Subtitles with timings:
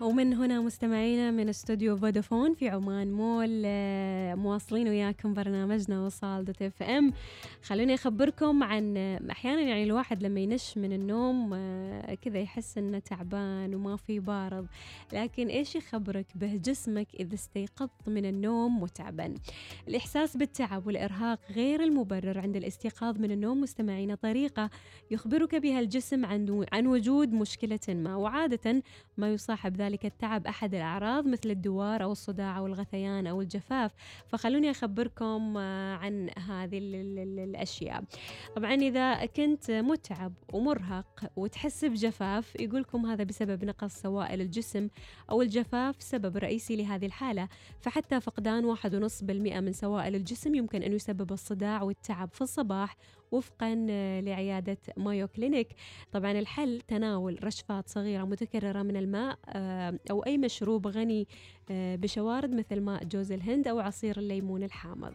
[0.00, 6.62] ومن هنا مستمعينا من استوديو فودافون في عمان مول آه، مواصلين وياكم برنامجنا وصال dot
[6.62, 7.12] FM.
[7.62, 12.98] خلوني أخبركم عن آه، أحيانا يعني الواحد لما ينش من النوم آه، كذا يحس إنه
[12.98, 14.66] تعبان وما في بارض
[15.12, 19.34] لكن إيش يخبرك به جسمك إذا استيقظت من النوم متعبا
[19.88, 24.70] الإحساس بالتعب والإرهاق غير المبرر عند الاستيقاظ من النوم مستمعينا طريقة
[25.10, 26.24] يخبرك بها الجسم
[26.72, 28.82] عن وجود مشكلة ما وعادة
[29.16, 33.92] ما يصاحب ذلك التعب أحد الأعراض مثل الدوار أو الصداع أو الغثيان أو الجفاف.
[34.28, 38.04] فخلوني أخبركم آه، عن هذه الأشياء.
[38.56, 44.88] طبعا إذا كنت متعب ومرهق وتحس بجفاف يقولكم هذا بسبب نقص سوائل الجسم
[45.30, 47.48] أو الجفاف سبب رئيسي لهذه الحالة.
[47.80, 52.96] فحتى فقدان واحد ونص بالمئة من سوائل الجسم يمكن أن يسبب الصداع والتعب في الصباح
[53.32, 55.68] وفقا آه، لعيادة مايو كلينيك.
[56.12, 59.73] طبعا الحل تناول رشفات صغيرة متكررة من الماء آه،
[60.10, 61.28] أو أي مشروب غني
[61.70, 65.14] آه، بشوارد مثل ماء جوز الهند أو عصير الليمون الحامض.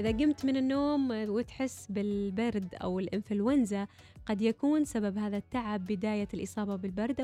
[0.00, 3.86] إذا قمت من النوم وتحس بالبرد أو الإنفلونزا
[4.26, 7.20] قد يكون سبب هذا التعب بداية الإصابة بالبرد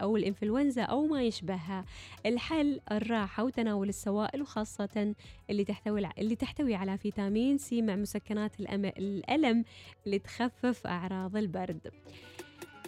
[0.00, 1.84] أو الإنفلونزا أو ما يشبهها.
[2.26, 5.14] الحل الراحة وتناول السوائل وخاصة
[5.50, 9.64] اللي تحتوي اللي تحتوي على فيتامين سي مع مسكنات الألم
[10.06, 11.90] اللي تخفف أعراض البرد.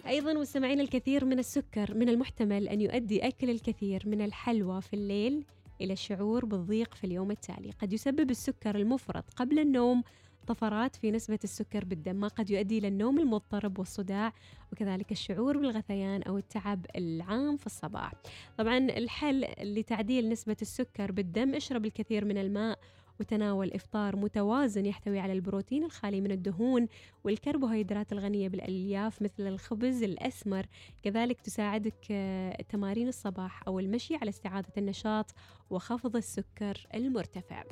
[0.07, 5.45] أيضا مستمعين الكثير من السكر من المحتمل أن يؤدي أكل الكثير من الحلوى في الليل
[5.81, 7.71] إلى الشعور بالضيق في اليوم التالي.
[7.71, 10.03] قد يسبب السكر المفرط قبل النوم
[10.47, 14.33] طفرات في نسبة السكر بالدم ما قد يؤدي إلى النوم المضطرب والصداع
[14.71, 18.13] وكذلك الشعور بالغثيان أو التعب العام في الصباح.
[18.57, 22.79] طبعا الحل لتعديل نسبة السكر بالدم اشرب الكثير من الماء
[23.19, 26.87] وتناول إفطار متوازن يحتوي على البروتين الخالي من الدهون
[27.23, 30.65] والكربوهيدرات الغنية بالألياف مثل الخبز الأسمر.
[31.03, 35.33] كذلك تساعدك آه، تمارين الصباح أو المشي على استعادة النشاط
[35.69, 37.63] وخفض السكر المرتفع.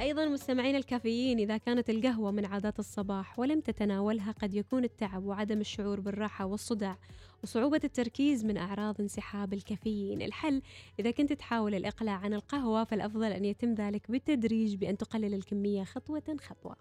[0.00, 5.60] أيضا مستمعين الكافيين إذا كانت القهوة من عادات الصباح ولم تتناولها قد يكون التعب وعدم
[5.60, 6.98] الشعور بالراحة والصداع
[7.42, 10.22] وصعوبة التركيز من أعراض انسحاب الكافيين.
[10.22, 10.62] الحل
[11.00, 16.36] إذا كنت تحاول الإقلاع عن القهوة فالأفضل أن يتم ذلك بالتدريج بأن تقلل الكمية خطوة
[16.40, 16.76] خطوة.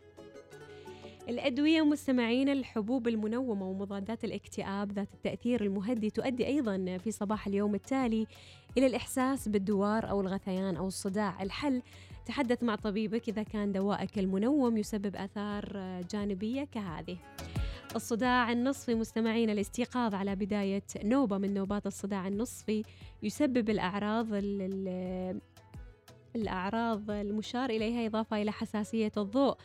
[1.29, 8.27] الأدوية مستمعين الحبوب المنومة ومضادات الاكتئاب ذات التأثير المهدي تؤدي أيضا في صباح اليوم التالي
[8.77, 11.43] إلى الإحساس بالدوار أو الغثيان أو الصداع.
[11.43, 11.81] الحل
[12.29, 15.65] تحدث مع طبيبك إذا كان دوائك المنوم يسبب آثار
[16.11, 17.17] جانبية كهذه.
[17.95, 22.83] الصداع النصفي مستمعين الاستيقاظ على بداية نوبة من نوبات الصداع النصفي
[23.23, 24.27] يسبب الأعراض
[26.35, 29.57] الأعراض المشار إليها إضافة إلى حساسية الضوء.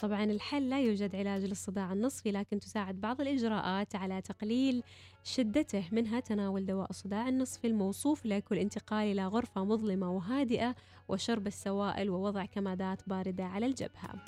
[0.00, 4.82] طبعا الحل لا يوجد علاج للصداع النصفي لكن تساعد بعض الإجراءات على تقليل
[5.24, 10.74] شدته منها تناول دواء الصداع النصفي الموصوف لك والانتقال إلى غرفة مظلمة وهادئة
[11.08, 14.24] وشرب السوائل ووضع كمادات باردة على الجبهة.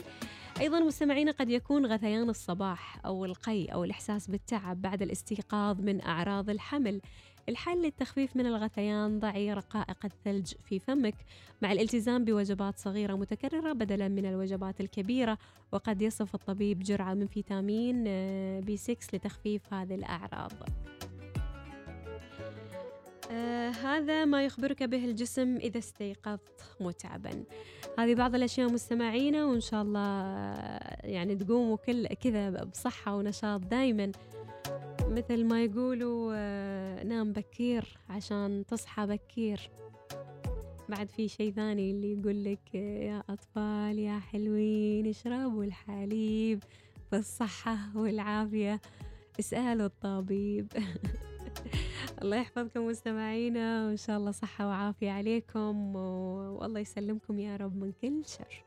[0.60, 6.50] أيضا مستمعين قد يكون غثيان الصباح أو القي أو الإحساس بالتعب بعد الاستيقاظ من أعراض
[6.50, 7.00] الحمل.
[7.48, 11.15] الحل للتخفيف من الغثيان ضعي رقائق الثلج في فمك
[11.62, 15.38] مع الالتزام بوجبات صغيرة متكررة بدلا من الوجبات الكبيرة
[15.72, 18.04] وقد يصف الطبيب جرعة من فيتامين
[18.60, 20.53] بي 6 لتخفيف هذه الأعراض.
[23.31, 27.44] آه هذا ما يخبرك به الجسم إذا استيقظت متعبا.
[27.99, 30.00] هذه بعض الأشياء مستمعينا وإن شاء الله
[31.05, 34.12] يعني تقوموا كل كذا بصحة ونشاط دايما.
[35.09, 39.71] مثل ما يقولوا آه نام بكير عشان تصحى بكير.
[40.88, 46.62] بعد في شيء ثاني اللي يقول لك يا أطفال يا حلوين اشربوا الحليب
[47.12, 48.81] بالصحة والعافية.
[49.41, 50.72] اسألوا الطبيب.
[52.22, 58.22] الله يحفظكم مستمعينا وإن شاء الله صحة وعافية عليكم والله يسلمكم يا رب من كل
[58.27, 58.65] شر.